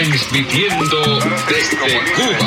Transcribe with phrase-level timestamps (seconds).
[0.00, 1.76] Transmitiendo desde
[2.14, 2.38] Cuba.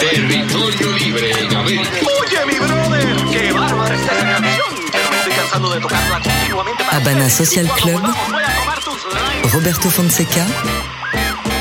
[0.00, 1.90] Territorio libre en América.
[2.00, 4.68] Oye, mi brother, qué bárbara esta canción.
[4.90, 6.84] Yo me estoy cansando de tocarla continuamente.
[6.84, 7.28] para Habana.
[7.28, 8.00] Social Club.
[9.52, 10.46] Roberto Fonseca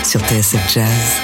[0.06, 1.20] sur TSF Jazz.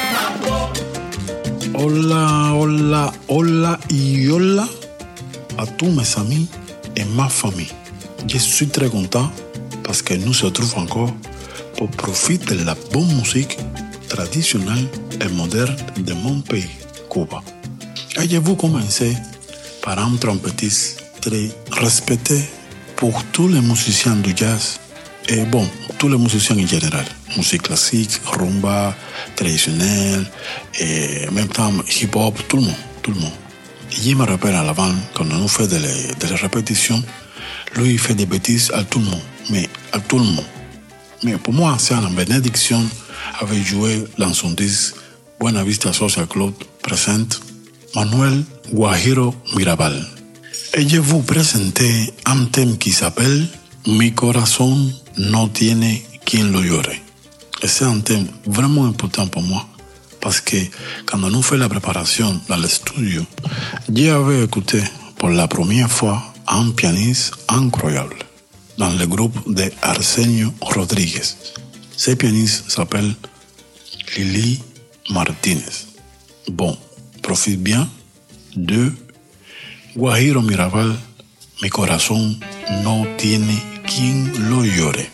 [1.75, 4.67] Hola, hola, hola y hola
[5.57, 6.49] à tous mes amis
[6.97, 7.71] et ma famille.
[8.27, 9.31] Je suis très content
[9.81, 11.13] parce que nous se trouvons encore
[11.77, 13.57] pour profiter de la bonne musique
[14.07, 14.87] traditionnelle
[15.21, 16.69] et moderne de mon pays,
[17.09, 17.41] Cuba.
[18.21, 19.15] Et je vous commencer
[19.81, 22.39] par un trompettiste très respecté
[22.95, 24.79] pour tous les musiciens du jazz
[25.27, 25.67] et bon,
[25.97, 27.05] tous les musiciens en général.
[27.35, 28.95] Musique classique, rumba,
[29.35, 30.25] traditionnelle,
[30.79, 33.33] et même temps hip-hop, tout le monde, tout le monde.
[33.91, 37.01] Je me rappelle à l'avant, quand on fait des de répétitions,
[37.75, 40.45] lui fait des bêtises à tout le monde, mais à tout le monde.
[41.23, 42.83] Mais pour moi, c'est une bénédiction
[43.39, 44.95] avait joué dans son disque
[45.39, 47.41] Buena Vista Social Club présente
[47.95, 50.05] Manuel Guajiro Mirabal.
[50.73, 53.47] Et je vous présenter un thème qui s'appelle
[53.87, 56.95] Mi corazón no tiene quien lo llore.
[57.61, 59.65] Et c'est un thème vraiment important pour moi
[60.19, 60.57] parce que
[61.05, 63.21] quand on fait la préparation dans le studio,
[63.93, 64.81] j'avais écouté
[65.17, 68.24] pour la première fois un pianiste incroyable
[68.77, 71.35] dans le groupe de Arsenio Rodríguez.
[71.95, 73.15] Ce pianiste s'appelle
[74.17, 74.61] Lili
[75.09, 75.87] Martínez.
[76.47, 76.77] Bon,
[77.21, 77.87] profite bien
[78.55, 78.91] de
[79.95, 80.95] Guajiro Mirabal,
[81.61, 82.39] mi corazón
[82.83, 85.09] no tiene quien lo llore.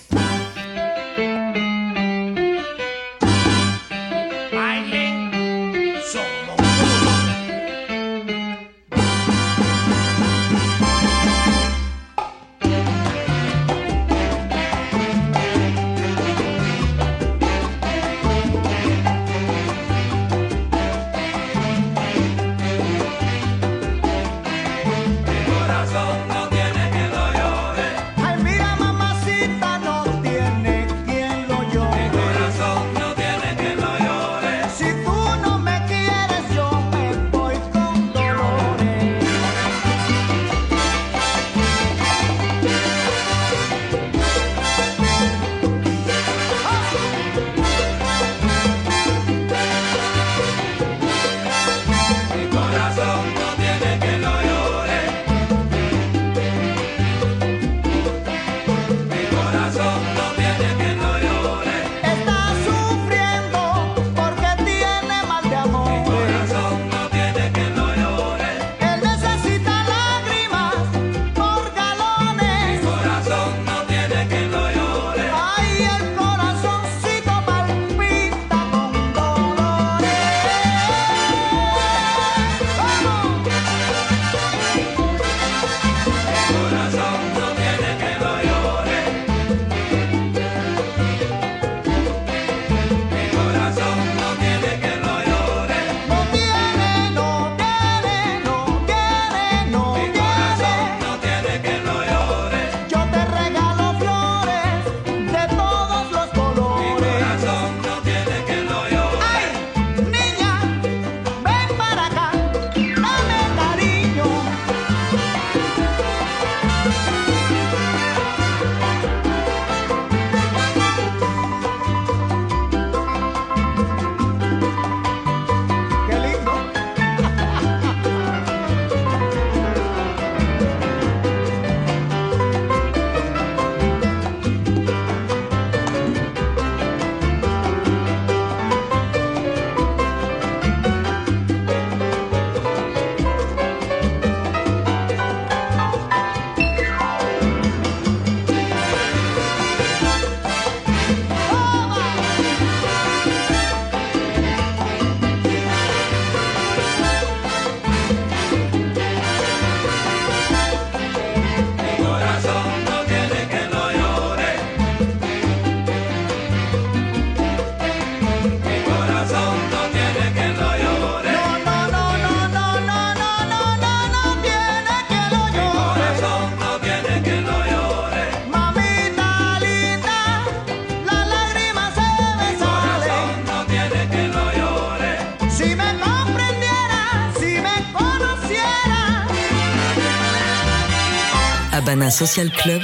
[192.11, 192.81] Social Club.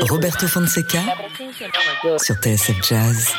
[0.00, 1.02] Roberto Fonseca
[2.18, 3.32] sur TSF Jazz.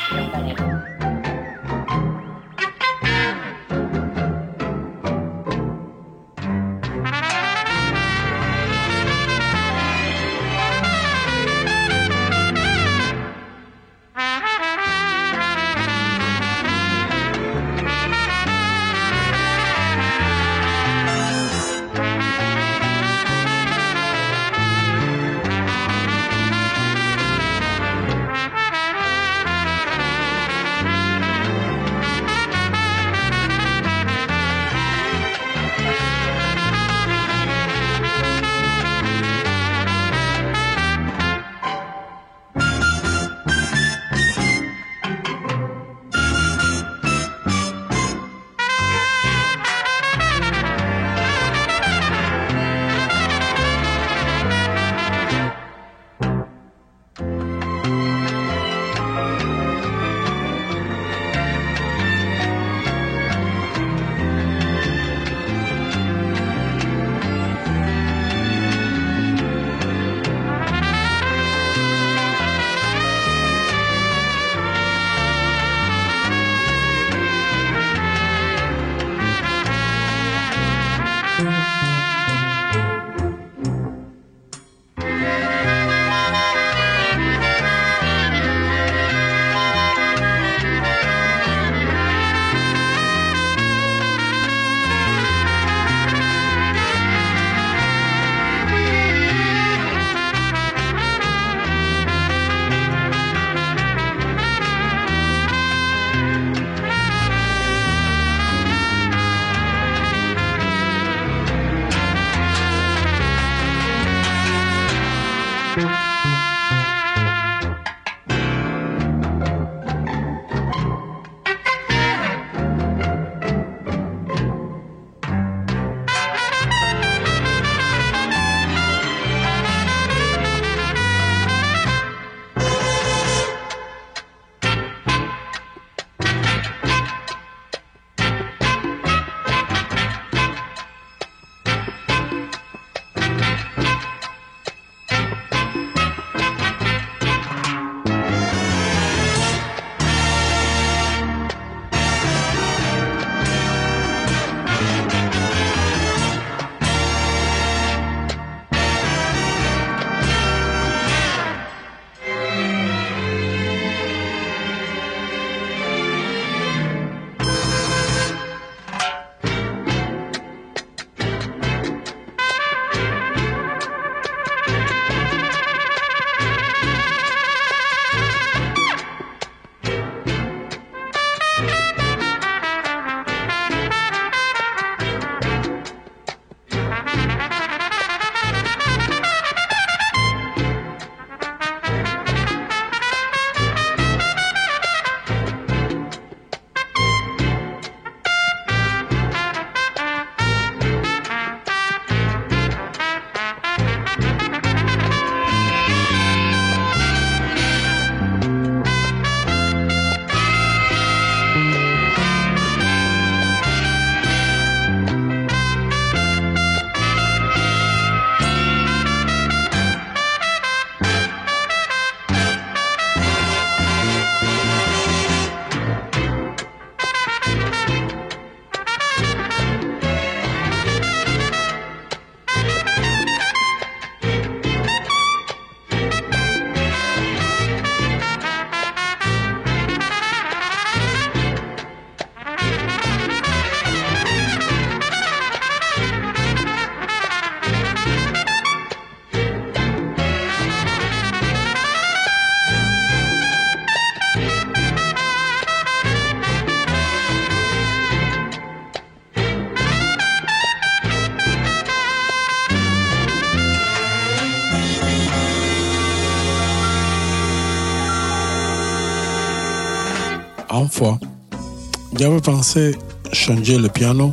[272.24, 272.96] J'avais pensé
[273.34, 274.32] changer le piano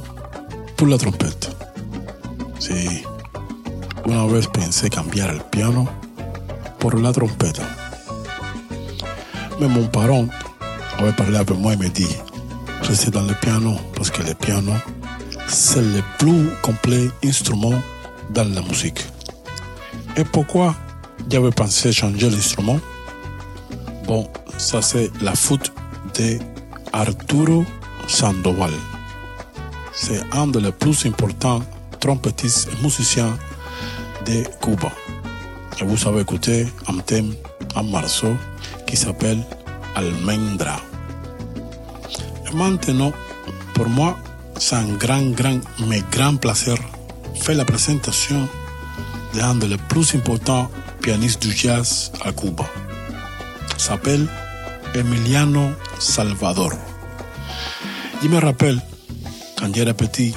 [0.77, 1.53] pour la trompette.
[2.57, 3.03] Sí,
[4.05, 5.89] una vez pensé cambiar el piano
[6.79, 7.63] por la trompeta.
[9.59, 10.25] Mais mon parent
[10.99, 12.07] avait parlé avec moi et me dit,
[12.83, 14.71] restez dans le piano parce que le piano,
[15.49, 17.77] c'est le plus complet instrument
[18.29, 19.05] dans la musique.
[20.15, 20.75] Et pourquoi
[21.29, 22.79] j'avais pensé changer l'instrument?
[24.07, 25.73] Bon, ça c'est la faute
[26.17, 26.39] de
[26.93, 27.65] Arturo
[28.11, 28.73] Sandoval.
[29.93, 31.63] C'est un des plus importants
[32.01, 33.37] trompettistes et musiciens
[34.25, 34.91] de Cuba.
[35.79, 37.33] Et vous avez écouté un thème
[37.75, 38.35] en morceau
[38.85, 39.41] qui s'appelle
[39.95, 40.77] Almendra.
[42.53, 43.13] Maintenant,
[43.73, 44.17] pour moi,
[44.59, 46.75] c'est un grand, grand, mais grand plaisir
[47.35, 48.47] faire la présentation
[49.33, 50.69] d'un des plus importants
[51.01, 52.65] pianistes du jazz à Cuba.
[53.77, 54.27] S'appelle
[54.93, 56.90] Emiliano Salvador.
[58.23, 58.79] Je me rappelle,
[59.57, 60.35] quand j'étais petit,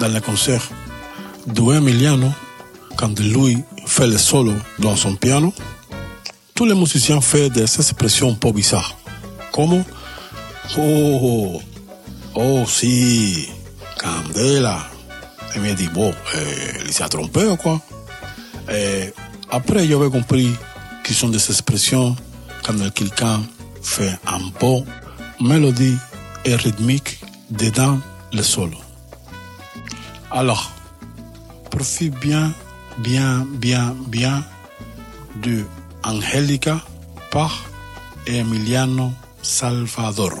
[0.00, 0.68] dans le concert
[1.46, 2.32] de Emiliano,
[2.96, 5.54] quand lui fait le solo dans son piano,
[6.54, 8.96] tous les musiciens font des expressions un peu bizarres.
[9.52, 9.84] Comme
[10.76, 11.60] Oh,
[12.34, 13.48] oh, si,
[13.98, 14.78] Candela.
[15.54, 17.80] Et me dit, bon, euh, il s'est trompé ou quoi?
[18.72, 19.12] Et
[19.50, 20.50] Après, j'avais compris
[21.04, 22.16] que sont des expressions
[22.64, 23.42] quand quelqu'un
[23.82, 24.84] fait un bon
[25.40, 25.96] mélodie
[26.44, 27.20] et rythmique
[27.50, 27.98] dedans
[28.32, 28.76] le solo.
[30.30, 30.70] Alors,
[31.70, 32.52] profite bien,
[32.98, 34.44] bien, bien, bien
[35.42, 35.64] de
[36.04, 36.80] Angélica
[37.30, 37.64] par
[38.26, 40.32] Emiliano Salvador.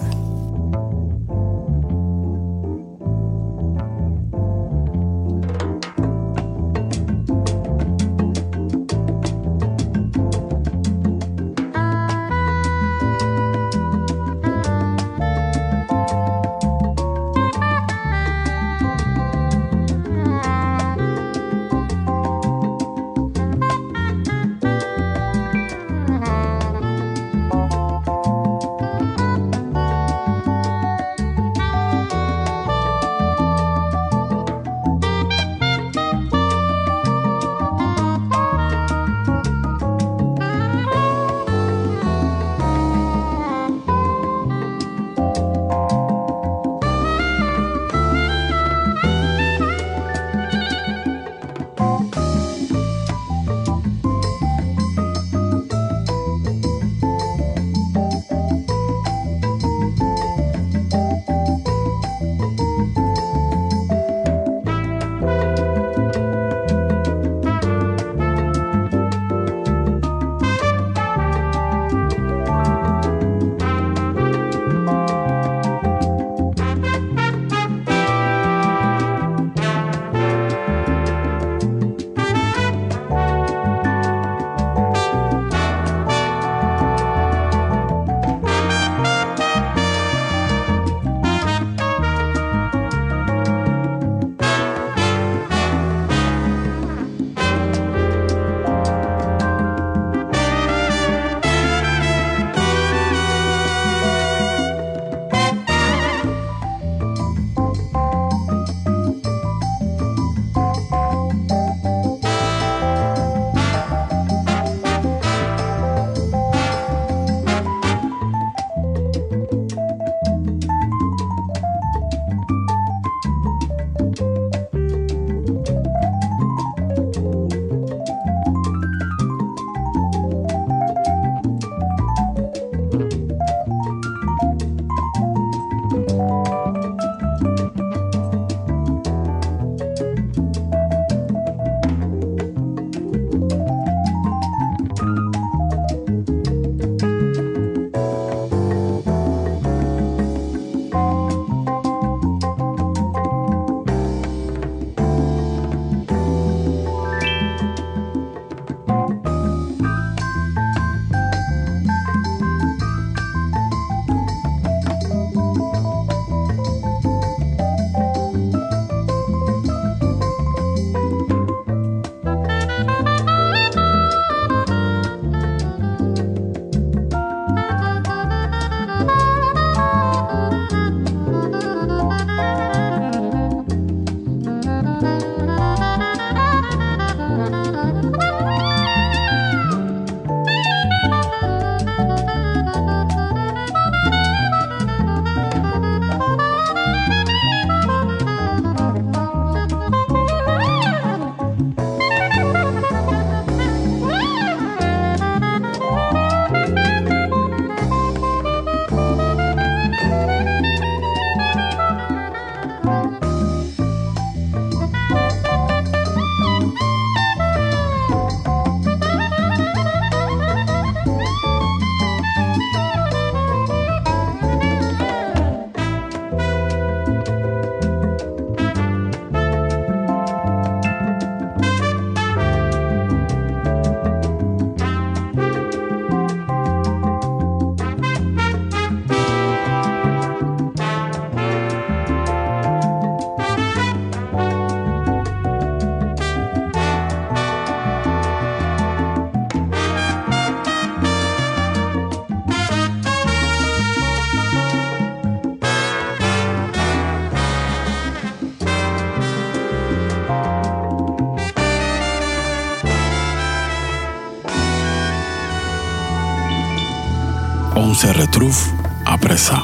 [268.00, 268.56] Se retrouve
[269.04, 269.62] après ça.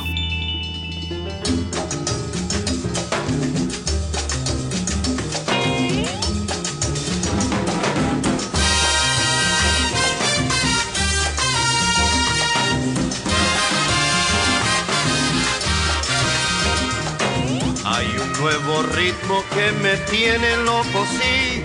[17.86, 21.62] Hay un nuevo ritmo que me tiene loco, sí,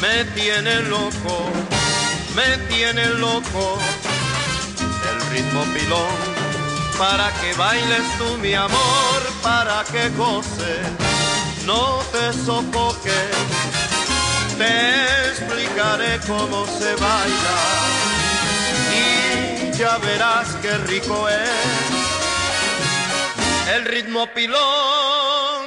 [0.00, 1.50] me tiene loco,
[2.36, 3.80] me tiene loco.
[5.64, 6.16] Pilón,
[6.98, 10.86] para que bailes tú mi amor, para que goces,
[11.66, 13.36] no te sofoques.
[14.58, 17.58] Te explicaré cómo se baila
[18.92, 21.50] y ya verás qué rico es.
[23.74, 25.66] El ritmo pilón,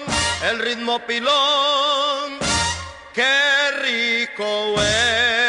[0.50, 2.38] el ritmo pilón,
[3.14, 5.43] qué rico es.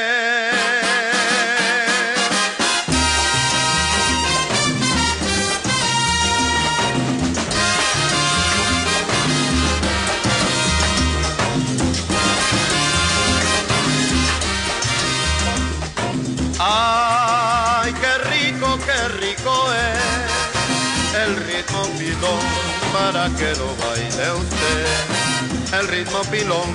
[23.04, 25.78] Para que lo baile usted.
[25.78, 26.68] El ritmo pilón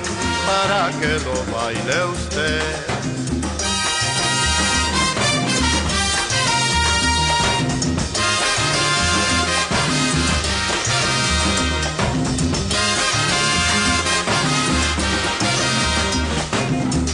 [0.46, 2.62] para que lo baile usted.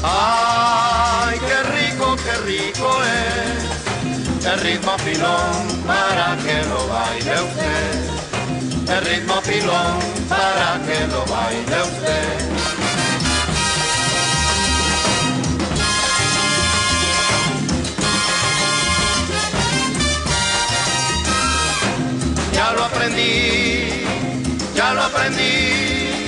[0.03, 5.76] Ay, qué rico, qué rico es el ritmo pilón
[9.47, 12.39] pilón para que lo baile usted.
[22.53, 24.05] Ya lo aprendí,
[24.75, 26.27] ya lo aprendí,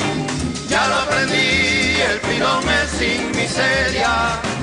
[0.68, 4.57] ya lo aprendí, el pilón es sin miseria.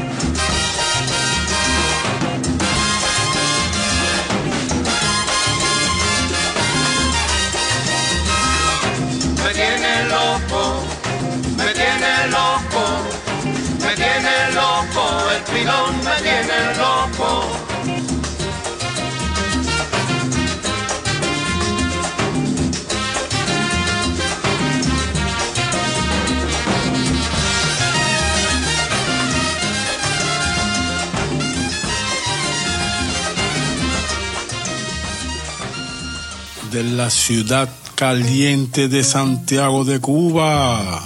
[36.76, 41.02] De la ciudad caliente de Santiago de Cuba,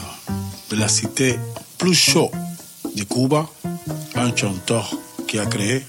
[0.72, 1.40] de la cité
[1.78, 2.32] plus chaud
[2.96, 3.48] de Cuba,
[4.30, 4.92] un chanteur
[5.28, 5.86] qui a créé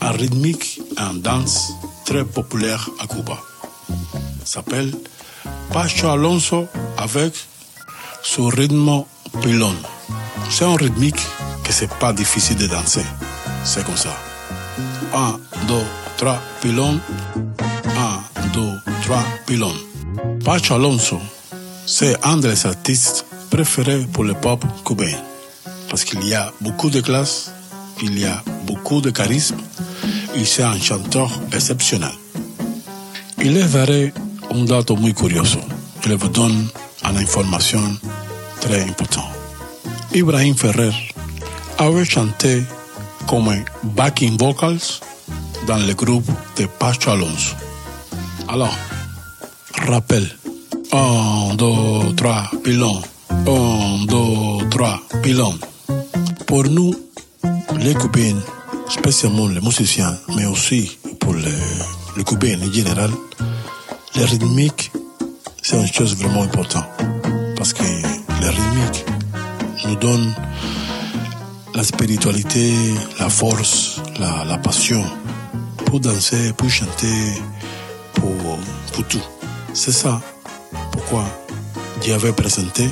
[0.00, 1.72] un rythmique et un danse
[2.04, 3.38] très populaire à Cuba.
[4.44, 4.92] S'appelle
[5.72, 6.66] Pacho Alonso
[6.96, 7.34] avec
[8.22, 9.04] son rythme
[9.42, 9.74] pilon.
[10.50, 11.20] C'est un rythmique
[11.64, 13.04] que c'est pas difficile de danser.
[13.64, 14.16] C'est comme ça.
[15.14, 15.84] Un, deux,
[16.16, 16.98] trois, pilon.
[17.98, 18.20] Un,
[18.52, 19.74] deux, trois, pilon.
[20.44, 21.20] Pacho Alonso,
[21.86, 25.16] c'est un des artistes préférés pour le pop cubain.
[25.88, 27.52] Parce qu'il y a beaucoup de classe,
[28.02, 29.56] il y a beaucoup de charisme,
[30.34, 32.12] et c'est un chanteur exceptionnel.
[33.38, 34.12] Il les verré
[34.50, 35.58] un dato muy curioso.
[36.06, 36.66] Je vous donne
[37.08, 37.80] une information
[38.60, 39.24] très importante.
[40.14, 40.92] Ibrahim Ferrer
[41.78, 42.62] avait chanté
[43.26, 43.52] comme
[43.82, 45.00] backing vocals
[45.66, 47.54] dans le groupe de Pacho Alonso.
[48.48, 48.76] Alors,
[49.86, 50.28] rappel.
[50.92, 53.02] Un, deux, trois, pilon.
[53.30, 55.58] Un, deux, trois, pilon.
[56.46, 56.94] Pour nous,
[57.78, 58.40] les Cubains,
[58.88, 63.10] spécialement les musiciens, mais aussi pour les, Cubains en général,
[64.14, 64.92] les rythmiques,
[65.62, 66.86] c'est une chose vraiment importante.
[67.56, 69.04] Parce que les rythmiques
[69.86, 70.34] nous donnent
[71.74, 72.72] la spiritualité,
[73.18, 75.04] la force, la, passion
[75.86, 77.42] pour danser, pour chanter,
[78.14, 78.32] pour,
[79.08, 79.22] tout.
[79.72, 80.20] C'est ça
[80.92, 81.24] pourquoi
[82.06, 82.88] j'avais présenté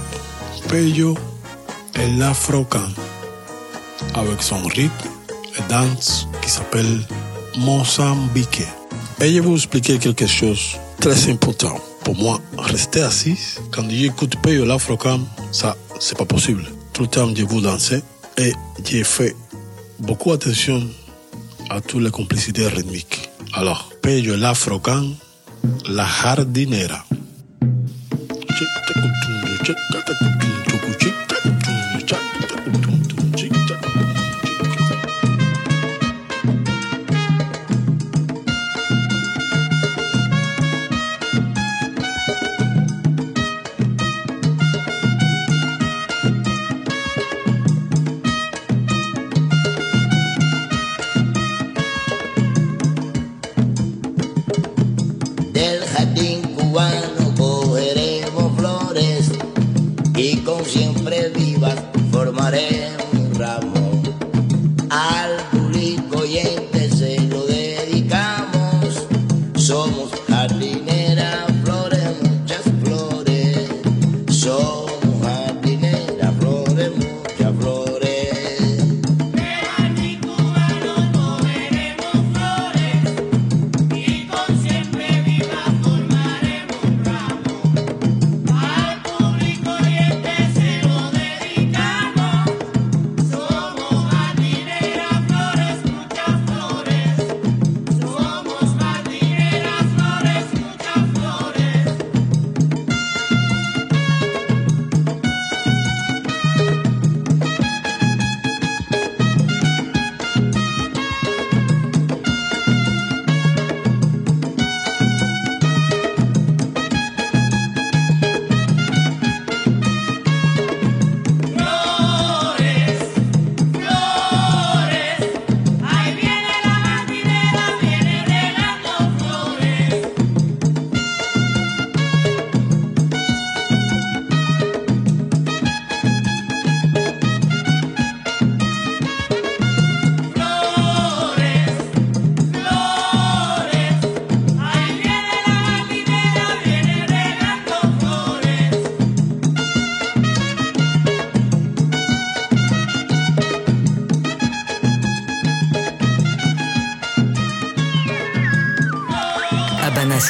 [0.69, 1.17] Peyo
[1.95, 2.81] et l'Afrocan
[4.15, 5.09] avec son rythme
[5.59, 7.01] et danse qui s'appelle
[7.59, 8.63] Mozambique.
[9.21, 11.79] Et je vais vous expliquer quelque chose de très important?
[12.05, 13.39] Pour moi, rester assis,
[13.71, 15.21] quand j'écoute Peyo l'Afrocan,
[15.53, 16.65] ça, c'est pas possible.
[16.93, 18.03] Tout le temps, je vous danser
[18.39, 18.53] et
[18.85, 19.37] j'ai fait
[20.01, 20.83] beaucoup attention
[21.71, 23.31] à toutes les complicités rythmiques.
[23.55, 25.11] Alors, Peyo l'Afrocan,
[25.89, 27.05] la jardinera.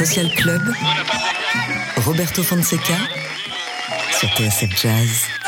[0.04, 0.62] Social Club,
[1.98, 2.98] Roberto Fonseca
[4.18, 5.41] sur TSF Jazz.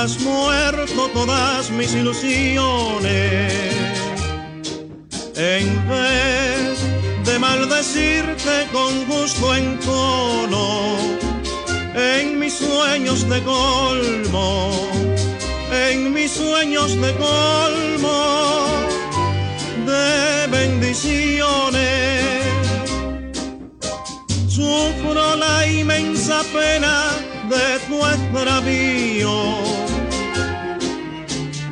[0.00, 3.52] Has muerto todas mis ilusiones,
[5.34, 6.78] en vez
[7.24, 10.96] de maldecirte con gusto en tono,
[11.96, 14.70] en mis sueños de colmo,
[15.72, 18.66] en mis sueños de colmo
[19.84, 22.44] de bendiciones.
[24.48, 27.04] Sufro la inmensa pena
[27.48, 29.87] de tu extravío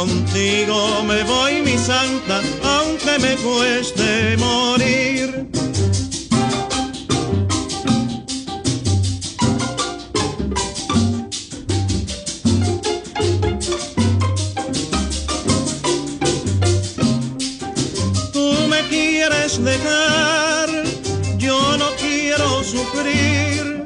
[0.00, 5.46] Contigo me voy, mi santa, aunque me cueste morir.
[18.32, 20.70] Tú me quieres dejar,
[21.36, 23.84] yo no quiero sufrir.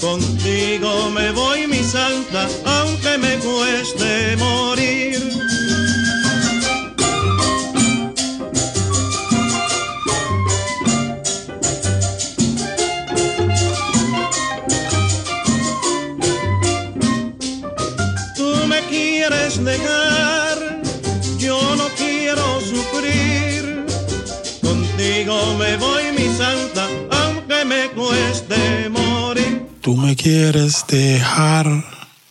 [0.00, 4.73] Contigo me voy, mi santa, aunque me cueste morir.
[30.24, 31.66] Quieres dejar,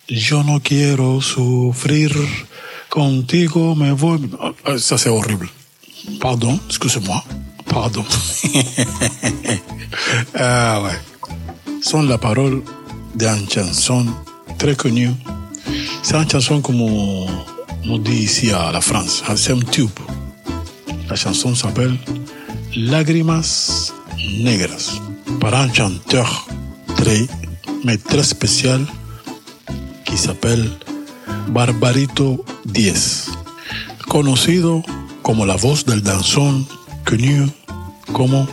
[0.08, 2.10] yo no quiero sufrir.
[2.88, 4.18] Contigo me voy.
[4.64, 5.48] Ah, Ça, c'est horrible.
[6.20, 7.22] Pardon, excusez-moi.
[7.66, 8.04] Pardon.
[10.34, 10.98] ah ouais.
[11.82, 12.64] sont la parole
[13.14, 14.06] d'une chanson
[14.58, 15.12] très connue.
[16.02, 19.90] C'est une chanson comme on dit ici à la France, c'est un tube.
[21.08, 21.96] La chanson s'appelle
[22.74, 23.92] Lágrimas
[24.40, 24.98] Negras
[25.40, 26.48] par un chanteur
[26.96, 27.26] très,
[27.84, 28.84] mais très spécial
[30.04, 30.70] qui s'appelle
[31.48, 33.30] Barbarito Diez,
[34.08, 34.82] conocido
[35.22, 36.66] como la voz del danzón,
[37.04, 37.46] connu
[38.12, 38.48] como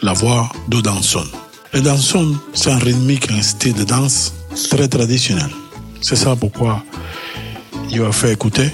[0.00, 1.28] la voix du danzón.
[1.72, 4.32] Le danzón, c'est un rythmique, un style de danse
[4.70, 5.50] très traditionnel.
[6.00, 6.82] C'est ça pourquoi
[7.92, 8.72] je vais faire écouter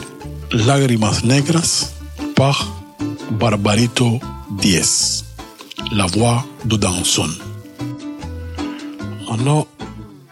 [0.53, 1.93] Lágrimas Negras
[2.35, 2.67] par
[3.31, 4.21] Barbarito
[4.59, 5.25] Diez,
[5.93, 7.31] la voix du danzón.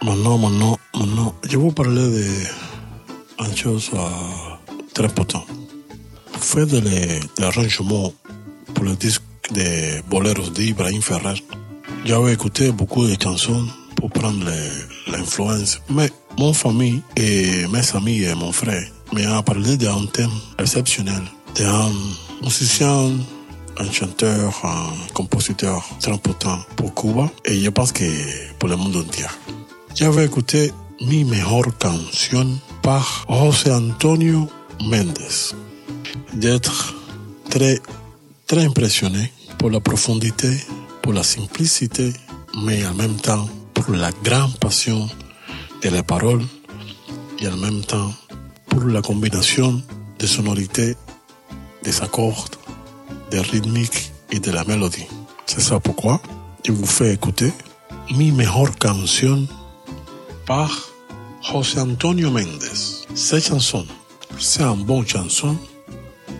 [0.05, 3.99] Maintenant, maintenant, maintenant, je vous parler de une chose euh,
[4.93, 5.47] très potente.
[6.39, 6.79] Fait de
[7.39, 8.13] l'arrangement
[8.73, 11.41] pour le disque de boleros d'Ibrahim Ferrer.
[12.05, 13.65] J'avais écouté beaucoup de chansons
[13.95, 14.45] pour prendre
[15.07, 21.23] l'influence, mais mon famille et mes amis et mon frère m'ont parlé d'un thème exceptionnel,
[21.55, 21.91] d'un
[22.43, 23.11] musicien,
[23.77, 28.05] un chanteur, un compositeur très important pour Cuba et je pense que
[28.59, 29.25] pour le monde entier.
[29.95, 34.49] J'avais écouté Mi Mejor Canción par José Antonio
[34.89, 35.55] Méndez.
[36.33, 36.93] D'être
[37.49, 37.79] très,
[38.45, 40.49] très impressionné pour la profondité,
[41.01, 42.11] pour la simplicité,
[42.61, 45.07] mais en même temps pour la grande passion
[45.81, 46.43] de la parole
[47.39, 48.11] et en même temps
[48.67, 49.81] pour la combinaison
[50.19, 50.97] des sonorités,
[51.83, 52.49] des accords,
[53.31, 55.07] des rythmiques et de la mélodie.
[55.45, 56.21] C'est ça pourquoi
[56.65, 57.53] je vous fais écouter
[58.11, 59.47] Mi Mejor Canción
[60.45, 60.71] par
[61.41, 63.03] José Antonio Méndez.
[63.13, 63.85] Cette chanson,
[64.37, 65.55] c'est une bonne chanson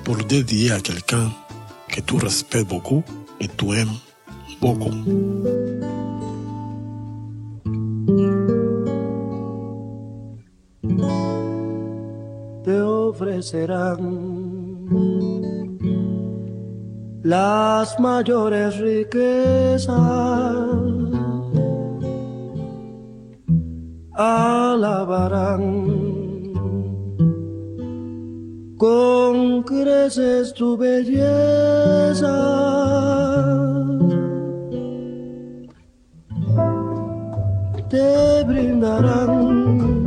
[0.04, 1.32] pour dédier à quelqu'un
[1.88, 3.04] que tu respectes beaucoup
[3.40, 3.98] et tu aimes
[4.62, 4.92] beaucoup.
[12.66, 14.02] te ofrecerán
[17.24, 19.96] las mayores riquezas.
[24.18, 25.64] Alabarán
[28.78, 32.36] con creces tu belleza.
[37.90, 40.06] Te brindarán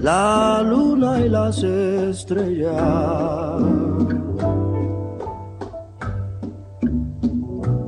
[0.00, 2.74] la luna y las estrellas.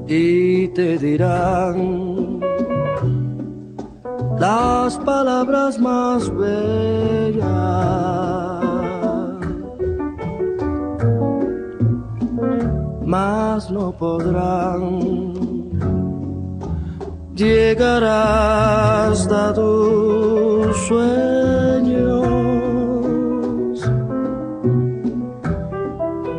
[0.09, 2.16] Y te dirán
[4.39, 7.47] las palabras más bellas.
[13.05, 15.33] Mas no podrán
[17.35, 22.27] llegar hasta tus sueños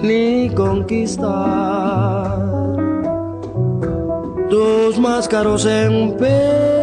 [0.02, 2.38] ni conquistar
[4.50, 6.77] tus más caros empeños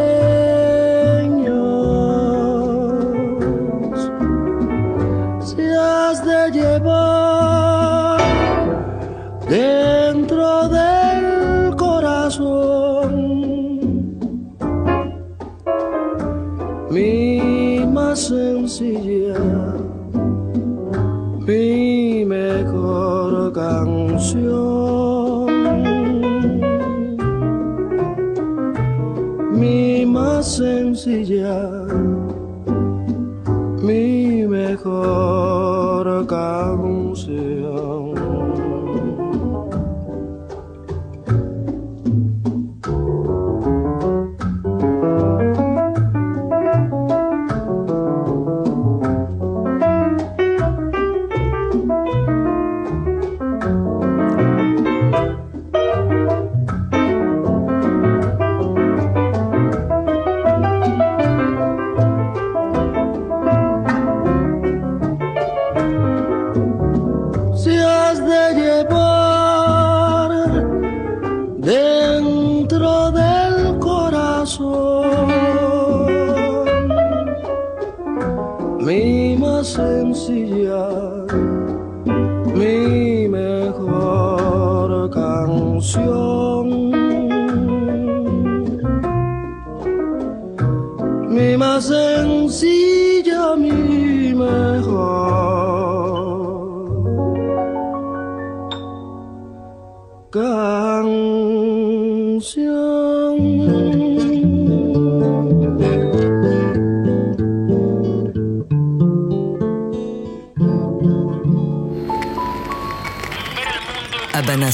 [68.35, 69.14] 的夜幕。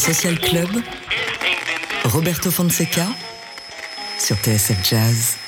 [0.00, 0.82] Social Club,
[2.04, 3.06] Roberto Fonseca
[4.18, 5.39] sur TSF Jazz.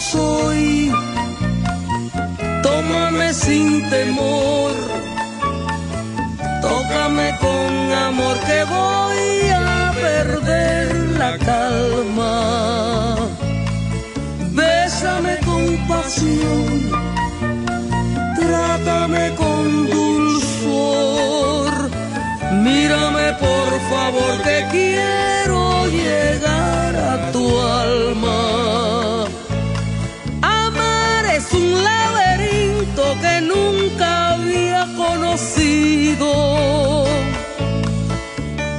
[0.00, 0.92] Soy,
[2.62, 4.72] tómame sin temor,
[6.60, 13.16] tócame con amor que voy a perder la calma.
[14.52, 16.90] Bésame con pasión,
[18.36, 21.72] trátame con dulzor,
[22.62, 25.33] mírame por favor que quiero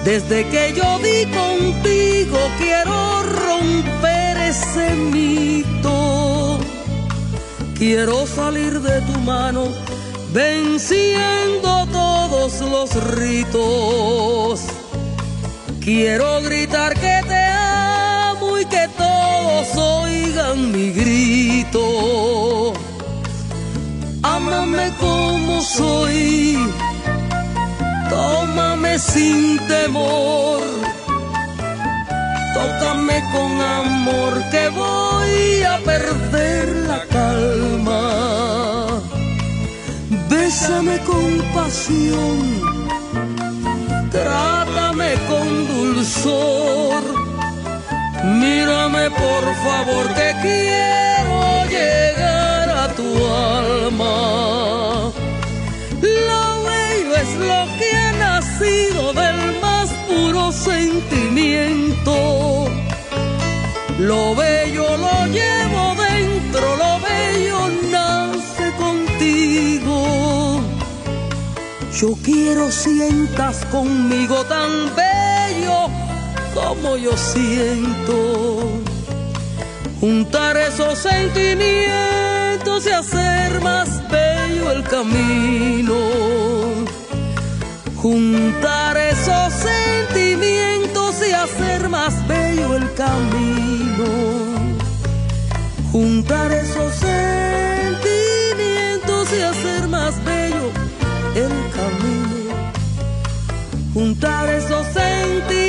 [0.06, 6.60] Desde que yo di contigo quiero romper ese mito.
[7.78, 9.68] Quiero salir de tu mano
[10.32, 14.62] venciendo todos los ritos.
[15.82, 22.74] Quiero gritar que te amo y que todos oigan mi grito.
[24.24, 26.58] Ámame como soy,
[28.16, 30.62] tómame sin temor.
[32.54, 33.52] Tócame con
[33.82, 38.04] amor que voy a perder la calma.
[40.30, 42.38] Bésame con pasión
[44.16, 47.04] trátame con dulzor.
[48.42, 51.05] Mírame por favor que quiero
[64.06, 70.62] Lo bello lo llevo dentro, lo bello nace contigo.
[71.92, 75.90] Yo quiero sientas conmigo tan bello
[76.54, 78.80] como yo siento.
[80.00, 85.96] Juntar esos sentimientos y hacer más bello el camino.
[87.96, 90.85] Juntar esos sentimientos
[91.46, 94.06] hacer más bello el camino.
[95.92, 98.04] Juntar esos sentimientos
[99.32, 100.72] y hacer más bello
[101.36, 102.56] el camino.
[103.94, 105.65] Juntar esos sentimientos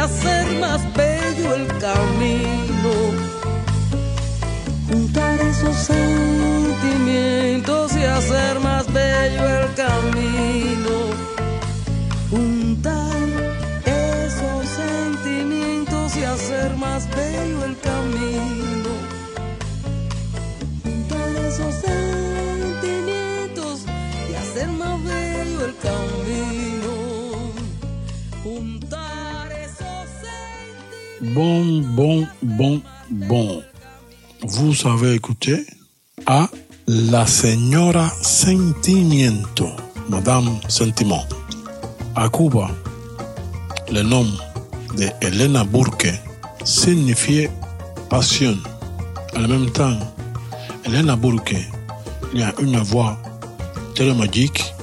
[0.00, 2.90] hacer más bello el camino.
[4.88, 9.69] Juntar esos sentimientos y hacer más bello el
[31.34, 33.62] Bon, bon, bon, bon.
[34.42, 35.64] Vous avez écouté
[36.26, 36.48] à
[36.86, 39.68] La Señora Sentimiento,
[40.08, 41.24] Madame Sentiment.
[42.16, 42.68] À Cuba,
[43.92, 44.26] le nom
[44.96, 46.12] de Elena Burke
[46.64, 47.50] signifiait
[48.08, 48.56] passion.
[49.36, 49.98] En même temps,
[50.84, 51.56] Elena Burke
[52.32, 53.16] il a une voix
[53.94, 54.74] très magique,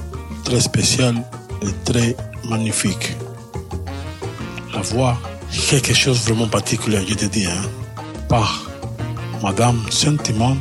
[0.44, 1.16] très spéciale
[1.62, 2.16] et très
[2.48, 3.16] magnifique.
[4.74, 5.18] La voix,
[5.50, 7.62] quelque chose de vraiment particulier, je te dis, hein,
[8.28, 8.68] par
[9.42, 10.56] Madame Sentiment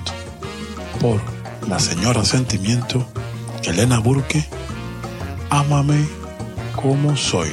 [1.00, 1.20] por
[1.68, 3.06] la señora Sentimiento,
[3.64, 4.44] Elena Burke,
[5.50, 6.06] Ámame
[6.76, 7.52] como soy.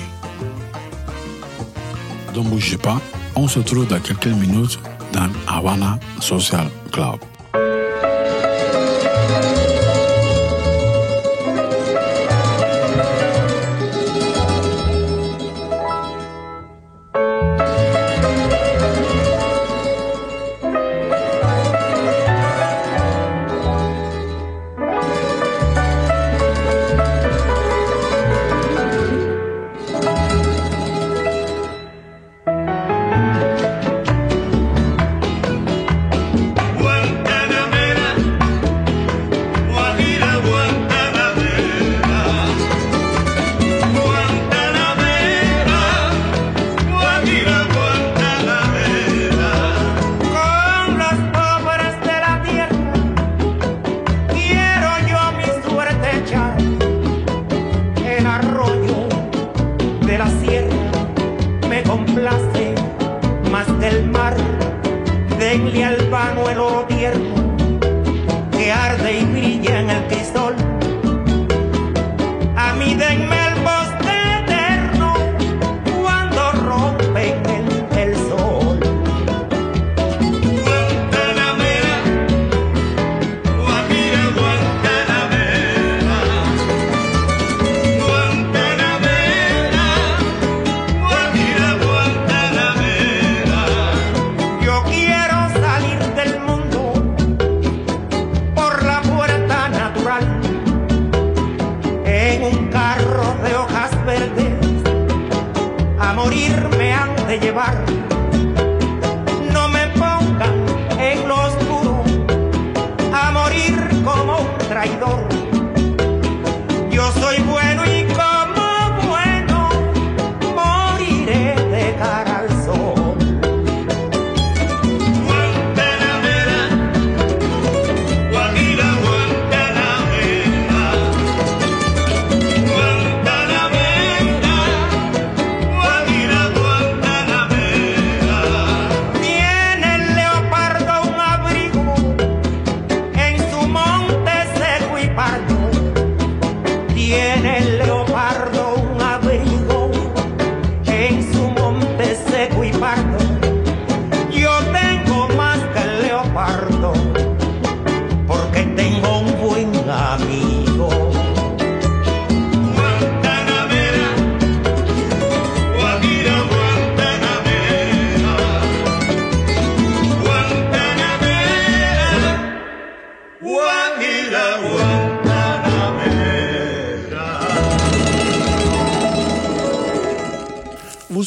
[2.34, 3.00] Ne bougez pas,
[3.36, 4.78] on se trouve dans quelques minutes
[5.12, 7.20] dans Havana Social Club.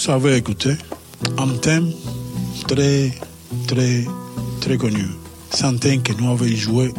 [0.08, 0.74] Vous savez écouter
[1.38, 1.92] un thème
[2.66, 3.12] très,
[3.68, 4.06] très,
[4.62, 5.06] très connu.
[5.50, 6.94] C'est un thème que nous avons joué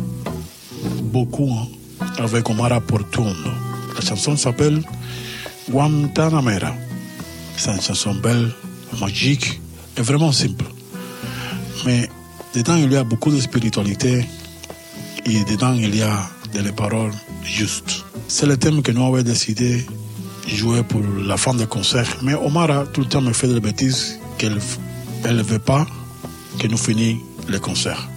[1.04, 1.68] beaucoup hein,
[2.18, 3.50] avec Omar Portuondo.
[3.94, 4.82] La chanson s'appelle
[5.70, 6.74] Guantanamera.
[7.56, 8.52] C'est une chanson belle,
[9.00, 9.58] magique
[9.96, 10.66] et vraiment simple.
[11.86, 12.10] Mais
[12.54, 14.26] dedans, il y a beaucoup de spiritualité
[15.24, 18.04] et dedans, il y a des paroles justes.
[18.28, 19.86] C'est le thème que nous avons décidé
[20.48, 22.16] jouer pour la fin des concerts.
[22.22, 25.86] Mais Omar, tout le temps, me fait des bêtises qu'elle ne veut pas
[26.58, 28.08] que nous finissions les concerts.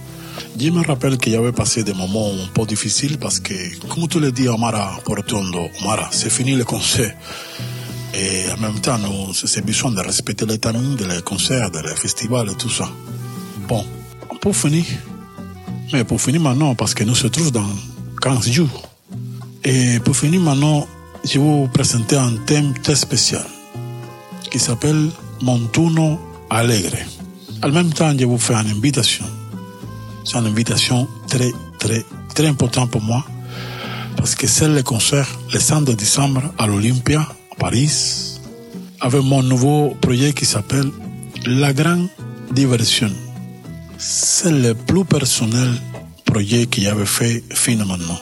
[0.58, 3.54] Je me rappelle qu'il y avait passé des moments un peu difficiles parce que,
[3.88, 7.14] comme tu le dis, Omar Portondo, Omar, c'est fini le concert.
[8.14, 12.50] Et en même temps, nous, c'est besoin de respecter les timings des concerts, des festivals
[12.50, 12.88] et tout ça.
[13.66, 13.84] Bon,
[14.40, 14.84] pour finir,
[15.92, 17.70] mais pour finir maintenant, parce que nous se trouvons dans
[18.20, 18.88] 15 jours.
[19.64, 20.86] Et pour finir maintenant,
[21.24, 23.44] je vais vous présenter un thème très spécial
[24.50, 25.10] qui s'appelle
[25.40, 26.18] Montuno
[26.50, 26.98] Alegre.
[27.62, 29.24] En même temps, je vous fais une invitation.
[30.24, 32.04] C'est une invitation très, très,
[32.34, 33.24] très importante pour moi
[34.16, 38.38] parce que c'est le concert le 5 de décembre à l'Olympia, à Paris,
[39.00, 40.90] avec mon nouveau projet qui s'appelle
[41.46, 42.08] La Grande
[42.52, 43.10] Diversion.
[43.98, 45.70] C'est le plus personnel
[46.24, 48.18] projet que j'avais fait finalement.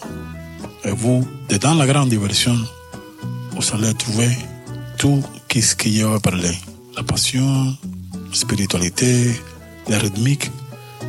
[0.84, 2.56] Et vous, dedans la grande diversion,
[3.60, 4.30] vous allez trouver
[4.96, 5.22] tout
[5.54, 6.50] ce que j'avais parlé.
[6.96, 7.76] La passion,
[8.30, 9.34] la spiritualité,
[9.88, 10.50] la rythmique.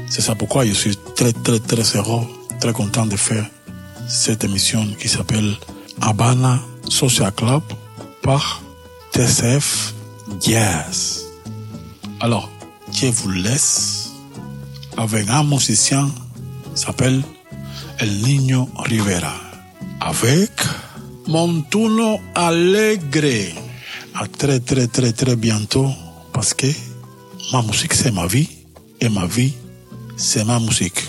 [0.09, 2.27] C'est ça pourquoi je suis très, très, très heureux,
[2.59, 3.45] très content de faire
[4.07, 5.55] cette émission qui s'appelle
[6.01, 7.63] Habana Social Club
[8.21, 8.61] par
[9.13, 9.93] TCF
[10.41, 11.23] Jazz.
[12.19, 12.49] Alors,
[12.91, 14.11] je vous laisse
[14.97, 16.09] avec un musicien
[16.75, 17.21] s'appelle
[17.99, 19.33] El Niño Rivera.
[20.01, 20.51] Avec
[21.27, 23.53] Montuno Alegre.
[24.15, 25.89] À très, très, très, très bientôt
[26.33, 26.67] parce que
[27.51, 28.49] ma musique, c'est ma vie
[28.99, 29.53] et ma vie,
[30.17, 31.01] c'est ma musique.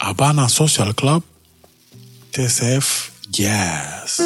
[0.00, 1.22] Habana Social Club,
[2.32, 4.20] TCF Jazz.